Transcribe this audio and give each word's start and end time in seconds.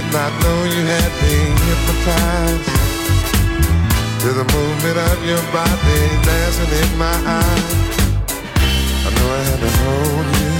Did 0.00 0.12
not 0.12 0.32
know 0.42 0.58
you 0.62 0.82
had 0.94 1.12
me 1.22 1.36
hypnotized 1.66 2.70
to 4.22 4.28
the 4.38 4.46
movement 4.54 4.96
of 5.10 5.18
your 5.26 5.42
body 5.50 6.02
dancing 6.22 6.72
in 6.82 6.90
my 6.96 7.18
eyes. 7.38 7.72
I 9.06 9.10
know 9.16 9.28
I 9.38 9.42
had 9.50 9.60
to 9.66 9.72
hold 9.82 10.26
you 10.38 10.54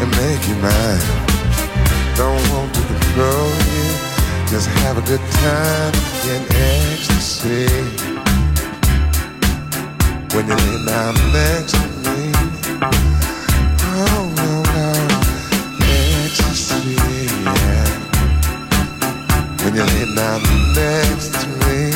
and 0.00 0.08
make 0.20 0.42
you 0.50 0.56
mine. 0.66 1.06
Don't 2.20 2.44
want 2.52 2.70
to 2.76 2.82
control 2.92 3.48
you, 3.72 3.86
just 4.52 4.68
have 4.84 4.98
a 4.98 5.04
good 5.08 5.24
time 5.40 5.94
in 6.32 6.40
ecstasy. 6.76 7.64
When 10.34 10.44
you 10.48 10.56
lay 10.66 10.84
down 10.84 11.14
next 11.32 11.72
to 11.80 11.88
me, 12.04 13.09
when 19.80 19.88
you 19.88 20.06
lay 20.06 20.14
down 20.14 20.40
next 20.74 21.32
to 21.40 21.46
me. 21.64 21.92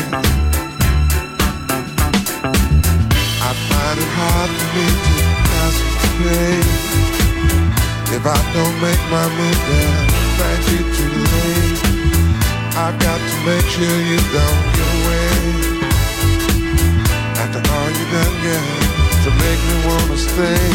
I 3.44 3.50
find 3.68 3.98
it 4.00 4.10
hard 4.16 4.50
for 4.56 4.68
me 4.76 4.86
to 5.04 5.16
concentrate. 5.52 6.70
If 8.16 8.24
I 8.24 8.40
don't 8.54 8.76
make 8.80 9.02
my 9.10 9.26
move, 9.36 9.60
then 9.68 9.92
thank 10.38 10.62
you 10.72 10.82
too 10.96 11.12
late. 11.34 11.78
I've 12.76 12.98
got 12.98 13.20
to 13.20 13.36
make 13.44 13.66
sure 13.74 13.98
you 14.10 14.18
don't 14.32 14.64
get 14.76 14.88
away. 14.98 15.34
After 17.42 17.60
all 17.74 17.88
you 17.98 18.06
done, 18.14 18.36
girl, 18.44 18.68
to 19.24 19.30
make 19.44 19.60
me 19.68 19.76
wanna 19.86 20.16
stay. 20.16 20.68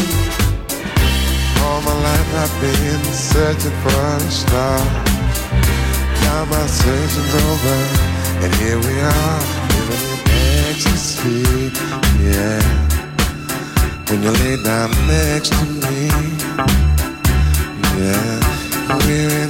All 1.62 1.80
my 1.82 1.96
life 2.06 2.30
I've 2.42 2.54
been 2.60 3.04
searching 3.12 3.76
for 3.82 4.00
a 4.16 4.30
star. 4.30 5.09
Now 6.30 6.44
my 6.44 6.66
searching's 6.66 7.34
over, 7.34 7.78
and 8.42 8.54
here 8.62 8.78
we 8.78 8.94
are, 9.00 9.40
living 9.70 10.04
in 10.06 10.20
ecstasy. 10.70 11.42
Yeah, 12.22 12.62
when 14.08 14.22
you 14.22 14.30
lay 14.30 14.56
down 14.62 14.90
next 15.08 15.50
to 15.58 15.64
me, 15.82 15.98
yeah, 17.98 18.38
we're 19.02 19.34
in 19.42 19.49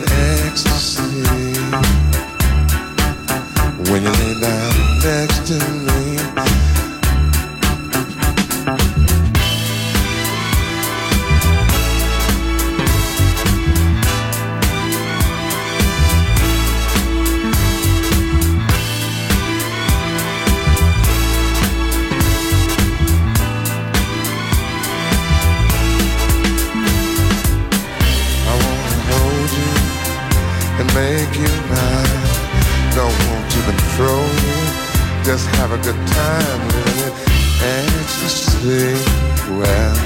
Want 33.29 33.47
to 33.51 33.61
control 33.71 34.27
you, 34.45 34.59
just 35.25 35.47
have 35.59 35.71
a 35.73 35.79
good 35.79 36.01
time 36.07 36.61
living 36.69 37.01
it 37.09 37.15
ecstasy. 37.63 38.95
Well, 39.59 39.97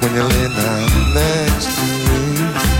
when 0.00 0.10
you 0.14 0.22
lay 0.22 0.48
down 0.56 1.14
next 1.14 1.66
to 1.76 1.84
me, 2.06 2.79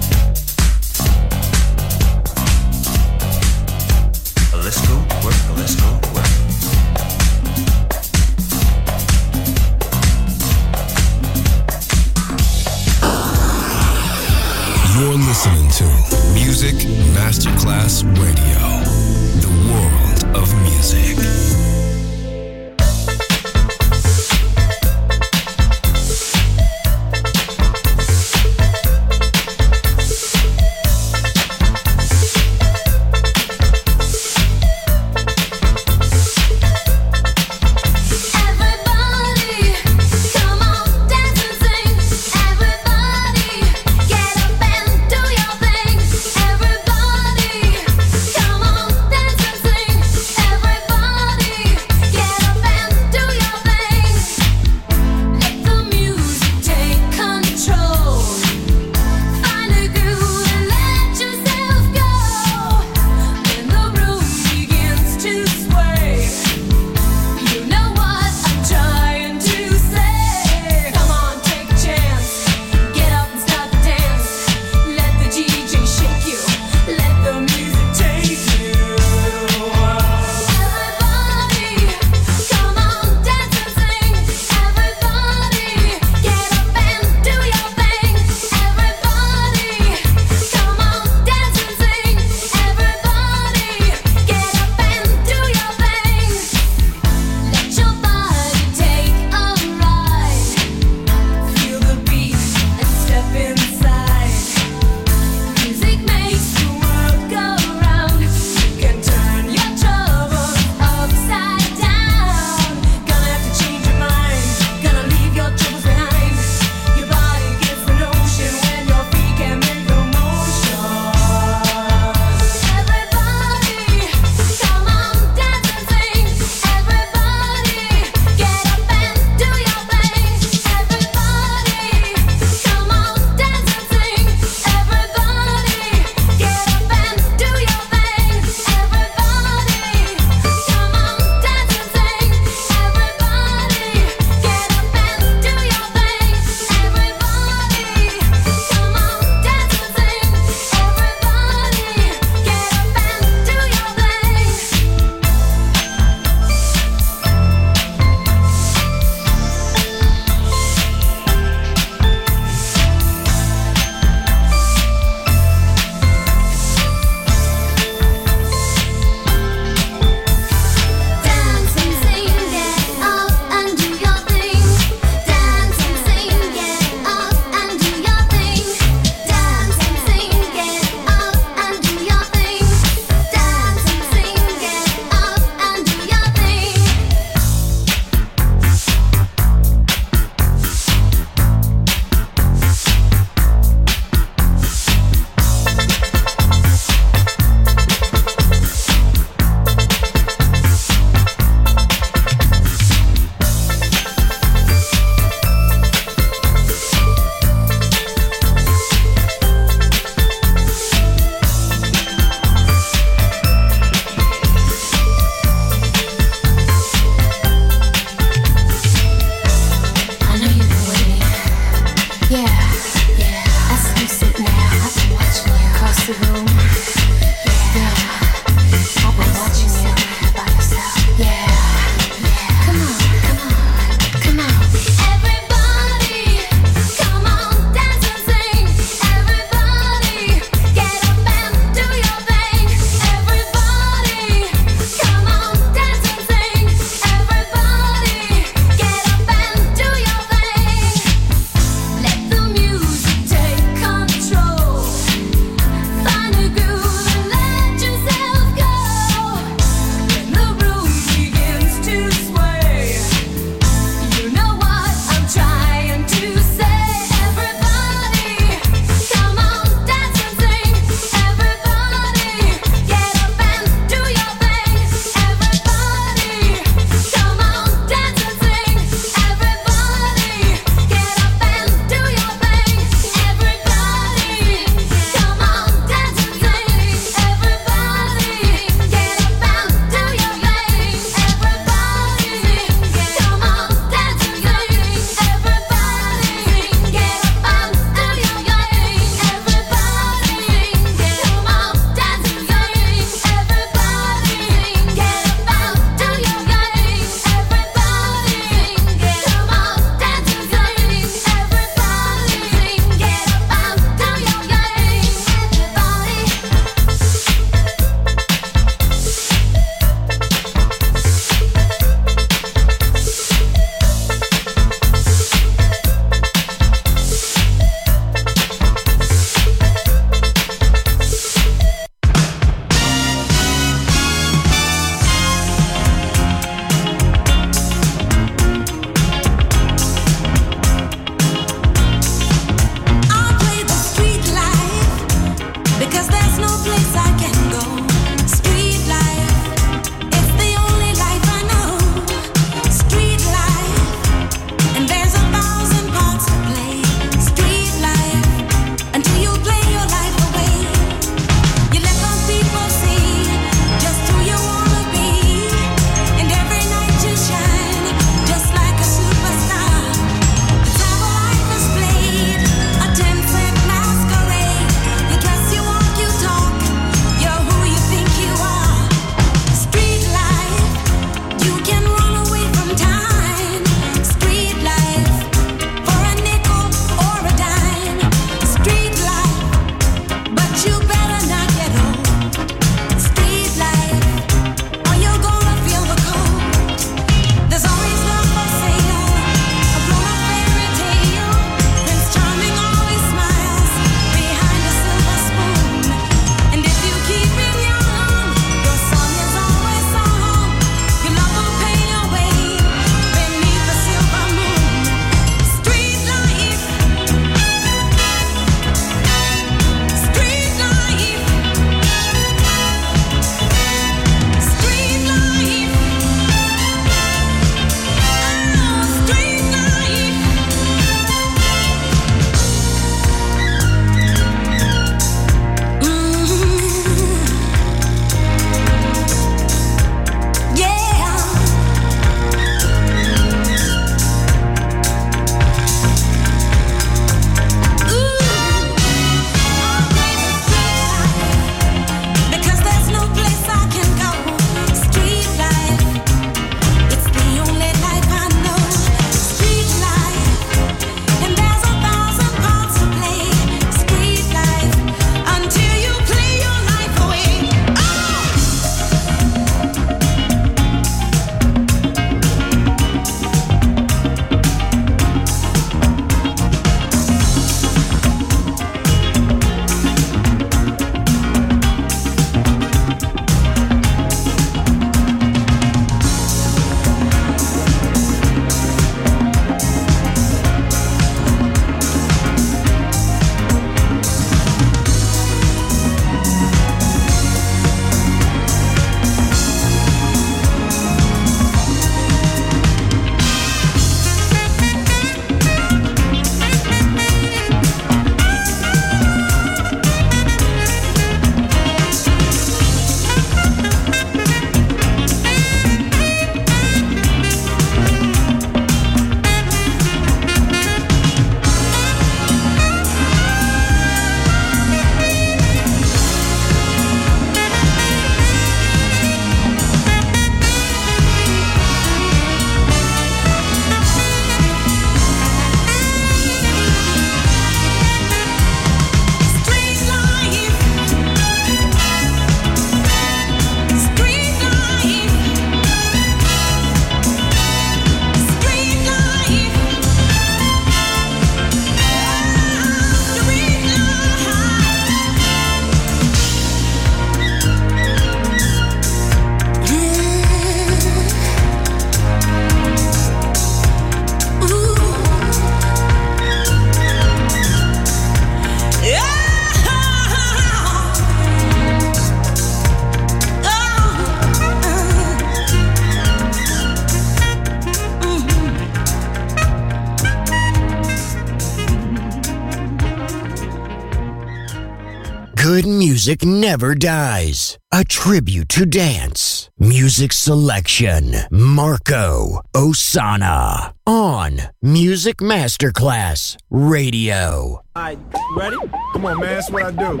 Music 586.04 586.24
never 586.24 586.74
dies. 586.74 587.56
A 587.70 587.84
tribute 587.84 588.48
to 588.48 588.66
dance. 588.66 589.48
Music 589.56 590.12
selection. 590.12 591.14
Marco 591.30 592.40
Ossanna. 592.52 593.72
On 593.86 594.40
Music 594.60 595.18
Masterclass 595.18 596.36
Radio. 596.50 597.62
Alright, 597.76 598.00
ready? 598.36 598.56
Come 598.92 599.06
on, 599.06 599.20
man, 599.20 599.28
that's 599.28 599.48
what 599.48 599.62
I 599.62 599.70
do. 599.70 600.00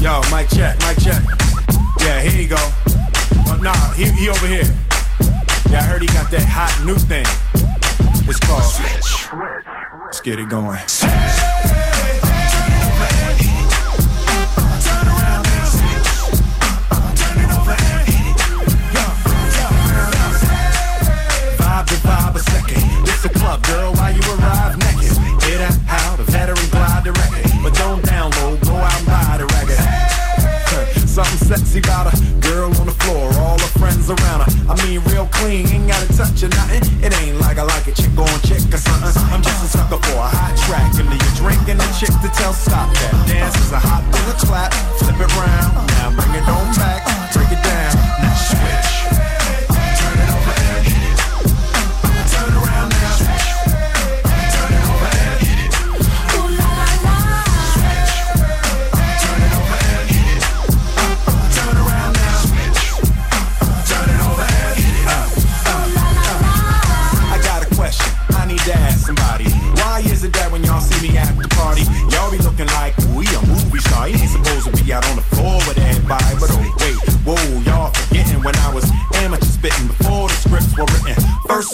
Yo, 0.00 0.20
mic 0.30 0.48
check, 0.50 0.78
mic 0.86 0.96
check. 1.02 1.24
Yeah, 1.98 2.20
here 2.20 2.42
you 2.42 2.48
go. 2.48 2.70
Uh, 3.48 3.58
nah, 3.60 3.92
he, 3.94 4.04
he 4.12 4.28
over 4.28 4.46
here. 4.46 4.62
Yeah, 5.70 5.80
I 5.80 5.82
heard 5.82 6.02
he 6.02 6.08
got 6.08 6.30
that 6.30 6.46
hot 6.46 6.72
new 6.86 6.94
thing. 6.94 7.26
It's 8.28 8.38
called. 8.38 8.62
Let's 10.04 10.20
get 10.20 10.38
it 10.38 10.48
going. 10.48 10.78
Vibe 10.78 11.53
while 24.04 24.12
you 24.12 24.24
arrive 24.36 24.76
naked. 24.84 25.16
Hit 25.48 25.60
a 25.64 25.72
how 25.88 26.16
the 26.16 26.24
veteran 26.24 26.68
glide 26.68 27.04
direct. 27.04 27.32
But 27.64 27.72
don't 27.74 28.02
download, 28.04 28.60
go 28.60 28.76
out 28.76 28.98
and 29.00 29.06
buy 29.08 29.36
the 29.40 29.46
record. 29.56 29.80
Something 31.08 31.40
sexy 31.46 31.78
about 31.78 32.12
a 32.12 32.14
girl 32.40 32.68
on 32.76 32.86
the 32.86 32.96
floor, 33.06 33.32
all 33.40 33.56
her 33.58 33.72
friends 33.80 34.10
around 34.10 34.44
her. 34.44 34.50
I 34.68 34.74
mean, 34.84 35.00
real 35.08 35.26
clean, 35.38 35.66
ain't 35.68 35.88
gotta 35.88 36.10
touch 36.12 36.42
or 36.42 36.48
nothing. 36.48 36.82
It 37.00 37.14
ain't 37.22 37.40
like 37.40 37.56
I 37.56 37.62
like 37.62 37.86
a 37.86 37.92
chick 37.92 38.12
on 38.18 38.28
chick 38.42 38.66
or 38.74 38.82
something. 38.82 39.14
I'm 39.32 39.40
just 39.40 39.64
a 39.64 39.68
sucker 39.68 39.96
for 39.96 40.18
a 40.18 40.28
hot 40.28 40.52
track. 40.66 40.92
And 41.00 41.08
you're 41.08 41.36
drinking 41.38 41.80
a 41.80 41.88
chick 41.96 42.12
to 42.20 42.28
tell 42.34 42.52
stop 42.52 42.92
that. 42.92 43.12
Dance 43.28 43.56
is 43.56 43.72
a 43.72 43.78
hot 43.78 44.02
thing 44.12 44.26
to 44.26 44.36
clap, 44.44 44.74
flip 44.98 45.16
it 45.16 45.30
round. 45.38 45.73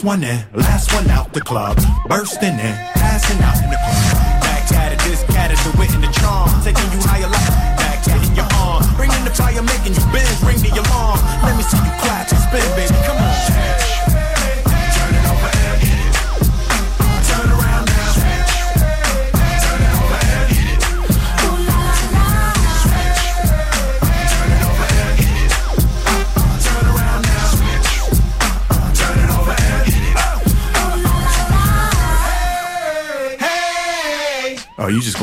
First 0.00 0.08
one 0.16 0.24
in, 0.24 0.40
last 0.54 0.94
one 0.94 1.10
out 1.10 1.30
the 1.34 1.42
club, 1.42 1.76
bursting 2.08 2.56
in, 2.56 2.74
passing 2.96 3.36
out 3.44 3.62
in 3.62 3.68
the 3.68 3.76
club. 3.76 4.40
Back 4.40 4.72
at 4.72 4.92
it, 4.92 4.98
this 5.00 5.22
cat 5.24 5.52
is 5.52 5.60
the 5.60 5.76
wit 5.78 5.92
and 5.92 6.02
the 6.02 6.08
charm, 6.08 6.48
taking 6.64 6.88
you 6.88 7.04
higher 7.04 7.28
like 7.28 7.76
back 7.76 8.00
in 8.08 8.34
your 8.34 8.48
arm, 8.64 8.80
bringing 8.96 9.22
the 9.24 9.30
fire, 9.30 9.60
making 9.60 9.92
you 9.92 10.00
bend, 10.08 10.40
ring 10.40 10.56
the 10.56 10.72
alarm. 10.72 11.20
Let 11.44 11.54
me 11.54 11.62
see 11.68 11.76
you 11.76 12.09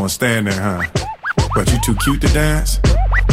gonna 0.08 0.14
stand 0.14 0.48
there, 0.48 0.62
huh? 0.62 0.88
But 1.54 1.70
you 1.70 1.78
too 1.84 1.96
cute 2.00 2.22
to 2.22 2.32
dance? 2.32 2.80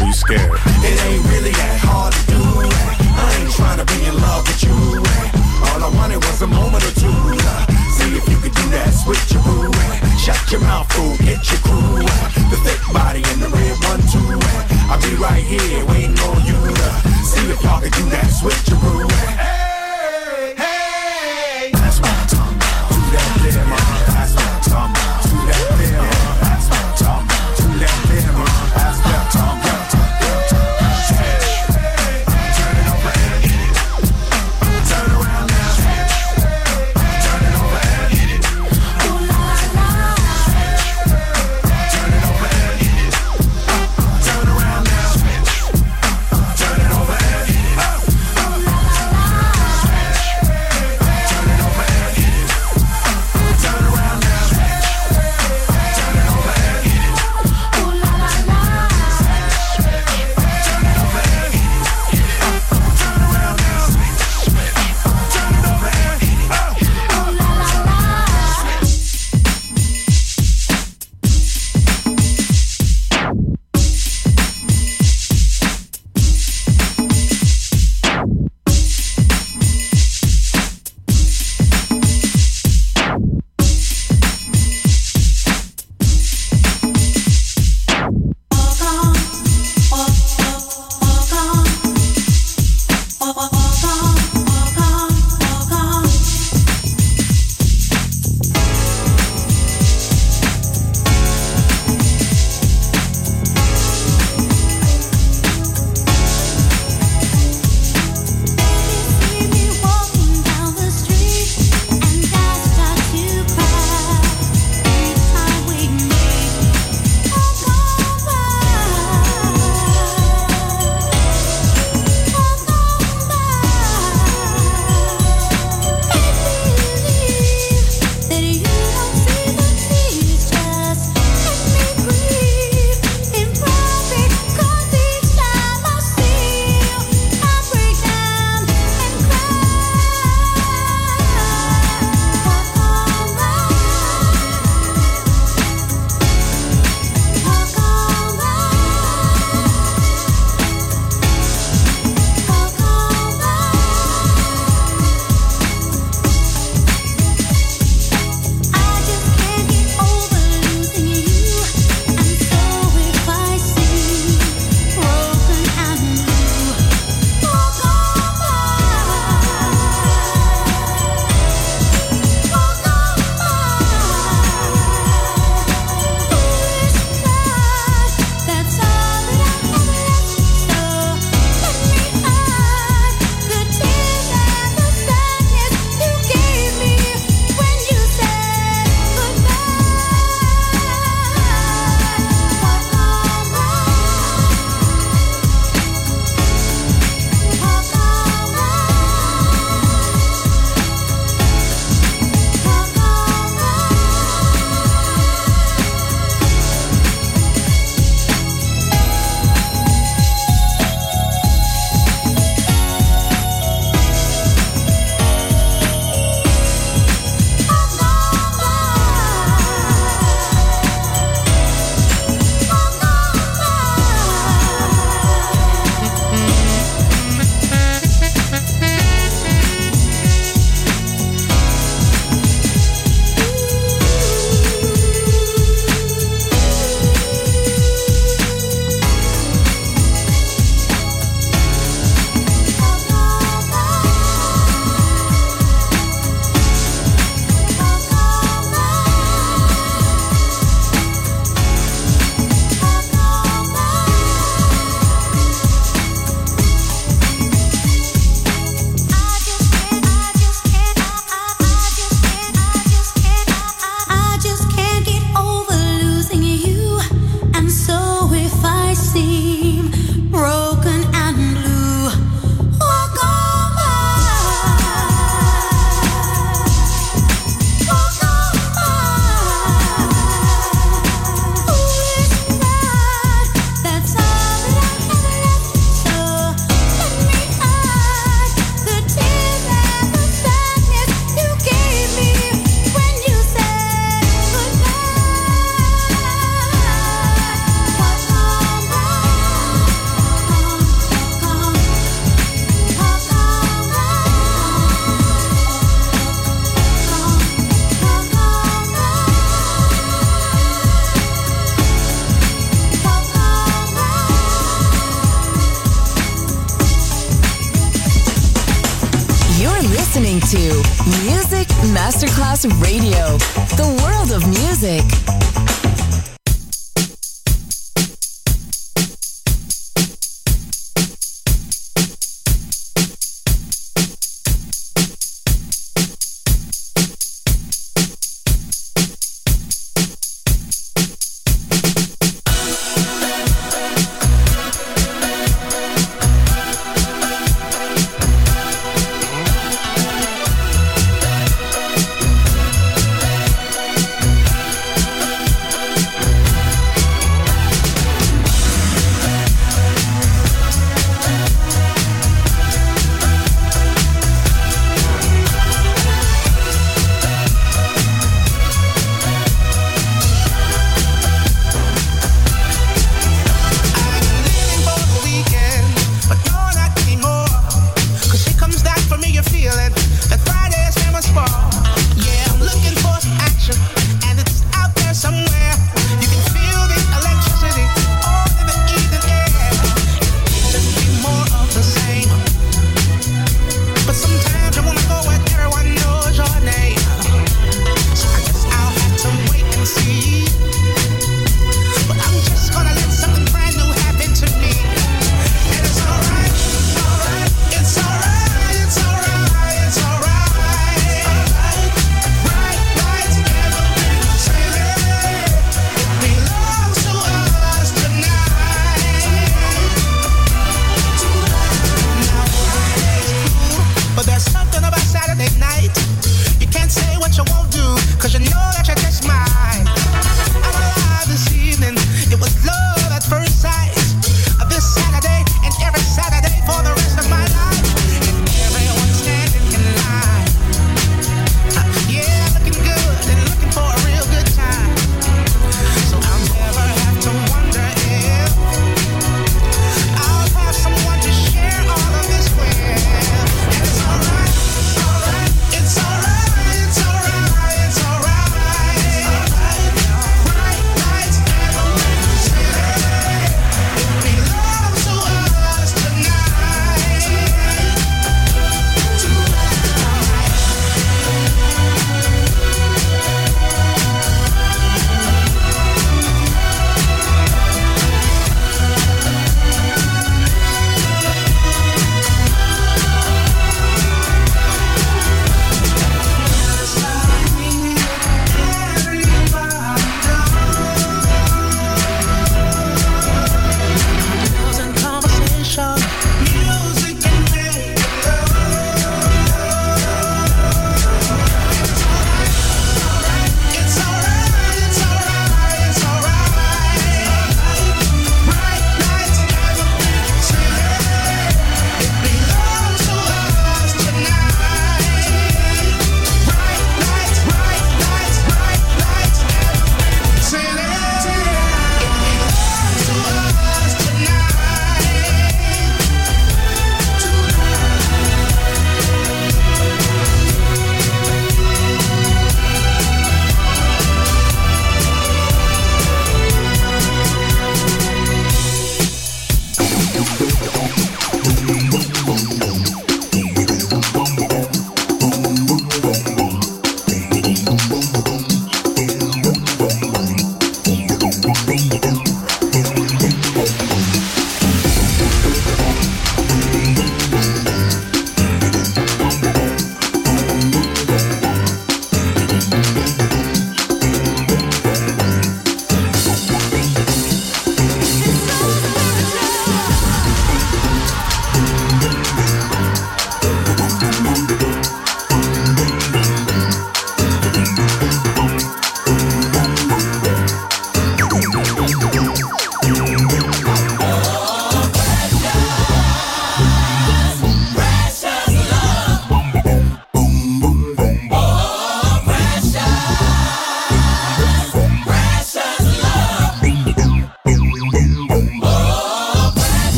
Or 0.00 0.06
you 0.08 0.12
scared? 0.14 0.40
It 0.40 0.96
ain't 1.04 1.24
really 1.28 1.52
that 1.52 1.78
hard 1.84 2.16
to 2.16 2.22
do. 2.32 2.40
I 2.40 3.28
ain't 3.44 3.52
trying 3.52 3.76
to 3.76 3.84
be 3.84 4.00
in 4.08 4.16
love 4.16 4.40
with 4.48 4.64
you. 4.64 4.72
Eh. 4.72 5.68
All 5.68 5.84
I 5.84 5.90
wanted 6.00 6.24
was 6.24 6.40
a 6.40 6.46
moment 6.46 6.80
or 6.80 6.94
two. 6.96 7.12
Eh. 7.12 7.62
See 7.92 8.16
if 8.16 8.24
you 8.24 8.40
could 8.40 8.56
do 8.56 8.64
that 8.72 8.88
switcheroo. 8.88 9.68
Eh. 9.68 10.16
Shut 10.16 10.40
your 10.48 10.62
mouth, 10.64 10.88
fool, 10.96 11.12
get 11.20 11.44
your 11.52 11.60
crew. 11.60 12.08
The 12.48 12.56
thick 12.64 12.80
body 12.88 13.20
and 13.20 13.42
the 13.44 13.52
red 13.52 13.76
one, 13.92 14.00
too. 14.08 14.40
I'll 14.88 15.02
be 15.04 15.12
right 15.20 15.44
here 15.44 15.84
waiting 15.92 16.16
on 16.24 16.40
you 16.48 16.56
see 17.20 17.52
if 17.52 17.62
y'all 17.62 17.80
can 17.80 17.92
do 17.92 18.08
that 18.16 18.32
switcheroo. 18.32 19.51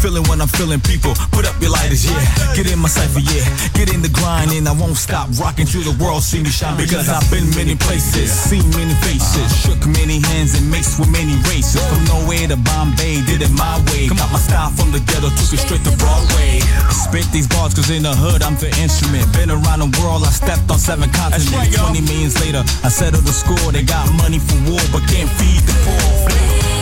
Feeling 0.00 0.24
what 0.28 0.40
I'm 0.40 0.48
feeling, 0.48 0.80
people. 0.80 1.12
Put 1.32 1.44
up 1.44 1.56
your 1.60 1.72
lighters, 1.72 2.04
yeah. 2.04 2.20
Get 2.56 2.68
in 2.70 2.78
my 2.78 2.88
cipher, 2.88 3.20
yeah. 3.20 3.44
Get 3.76 3.92
in 3.92 4.00
the 4.00 4.08
grind, 4.08 4.52
and 4.52 4.68
I 4.68 4.72
won't 4.72 4.96
stop 4.96 5.28
rocking 5.40 5.66
till 5.66 5.84
the 5.84 5.96
world 6.02 6.22
see 6.22 6.40
me 6.40 6.48
shine. 6.48 6.76
Because 6.76 7.08
I've 7.08 7.24
been 7.30 7.48
many 7.56 7.76
places, 7.76 8.32
seen 8.32 8.64
many 8.76 8.92
faces, 9.04 9.48
shook 9.60 9.80
many 10.00 10.20
hands 10.20 10.56
and 10.56 10.68
maced 10.72 11.00
with 11.00 11.12
many 11.12 11.36
races. 11.48 11.80
From 11.88 12.04
nowhere 12.04 12.48
to 12.48 12.56
Bombay, 12.56 13.24
did 13.28 13.40
it 13.40 13.52
my 13.52 13.76
way. 13.92 14.08
Got 14.08 14.32
my 14.32 14.40
style 14.40 14.70
from 14.72 14.92
the 14.92 15.00
ghetto, 15.04 15.28
took 15.36 15.52
it 15.52 15.60
straight 15.60 15.84
to 15.84 15.94
Broadway. 15.96 16.60
Spit 16.88 17.28
these 17.32 17.48
bars, 17.48 17.74
cause 17.74 17.90
in 17.90 18.04
the 18.04 18.14
hood 18.14 18.42
I'm 18.42 18.56
the 18.56 18.72
instrument. 18.80 19.28
Been 19.32 19.50
around 19.50 19.84
the 19.84 19.90
world, 20.00 20.24
I 20.24 20.32
stepped 20.32 20.68
on 20.70 20.78
seven 20.78 21.08
continents. 21.12 21.76
20 21.76 22.00
millions 22.04 22.40
later, 22.40 22.64
I 22.84 22.88
settled 22.88 23.24
the 23.24 23.36
score. 23.36 23.72
They 23.72 23.84
got 23.84 24.08
money 24.16 24.40
for 24.40 24.56
war, 24.68 24.80
but 24.92 25.04
can't 25.12 25.28
feed 25.36 25.60
the 25.68 25.74
poor. 25.84 26.73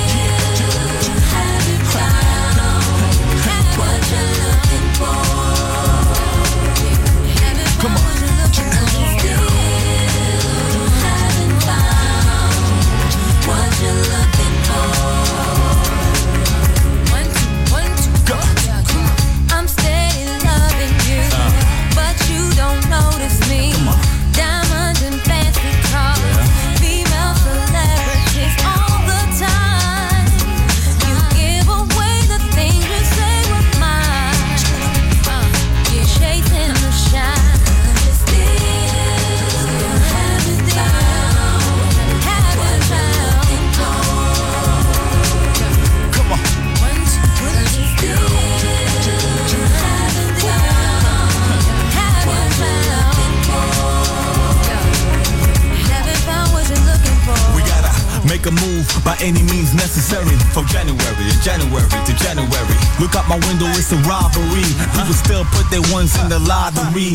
Any 59.22 59.42
means 59.46 59.70
necessary. 59.72 60.34
From 60.50 60.66
January 60.66 60.98
to 60.98 61.38
January 61.46 61.86
to 61.86 62.14
January. 62.18 62.76
Look 62.98 63.14
out 63.14 63.30
my 63.30 63.38
window, 63.46 63.70
it's 63.78 63.94
a 63.94 63.98
robbery. 64.02 64.66
People 64.98 65.14
still 65.14 65.46
put 65.54 65.70
their 65.70 65.84
ones 65.94 66.18
in 66.18 66.28
the 66.28 66.42
lottery. 66.42 67.14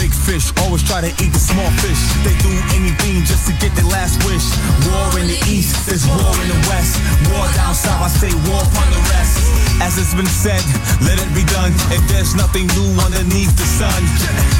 Big 0.00 0.10
fish 0.10 0.48
always 0.64 0.82
try 0.82 1.04
to 1.04 1.12
eat 1.20 1.32
the 1.32 1.38
small 1.38 1.68
fish. 1.84 2.00
They 2.24 2.32
do 2.40 2.52
anything 2.72 3.22
just 3.28 3.46
to 3.48 3.52
get 3.60 3.76
their 3.76 3.84
last 3.92 4.16
wish. 4.24 4.48
War 4.88 5.20
in 5.20 5.28
the 5.28 5.38
east, 5.52 5.76
there's 5.84 6.08
war 6.08 6.32
in 6.40 6.48
the 6.48 6.60
west. 6.72 6.96
War 7.28 7.44
down 7.52 7.76
south, 7.76 8.00
I 8.00 8.08
say 8.08 8.32
war 8.48 8.64
upon 8.64 8.88
the 8.96 9.02
rest. 9.12 9.44
As 9.84 10.00
it's 10.00 10.16
been 10.16 10.30
said, 10.30 10.64
let 11.04 11.20
it 11.20 11.28
be 11.36 11.44
done. 11.52 11.76
If 11.92 12.00
there's 12.08 12.32
nothing 12.34 12.66
new 12.72 12.96
underneath 12.96 13.52
the 13.60 13.68
sun. 13.68 14.00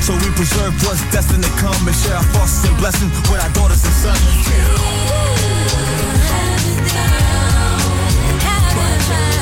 So 0.04 0.12
we 0.20 0.28
preserve 0.36 0.76
what's 0.84 1.00
destined 1.08 1.44
to 1.44 1.52
come 1.56 1.78
and 1.88 1.96
share 1.96 2.20
our 2.20 2.26
thoughts 2.36 2.68
and 2.68 2.76
blessings 2.76 3.12
with 3.32 3.40
our 3.40 3.52
daughters 3.56 3.80
and 3.80 3.96
sons. 3.96 5.41
Have 6.32 6.66
it 6.72 6.94
down. 6.94 7.80
Have 8.40 8.76
it 8.76 9.08
down. 9.10 9.41